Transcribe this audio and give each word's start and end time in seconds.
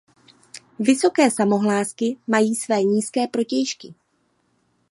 Vysoké 0.79 1.31
samohlásky 1.31 2.17
mají 2.27 2.55
své 2.55 2.83
nízké 2.83 3.27
protějšky. 3.27 3.93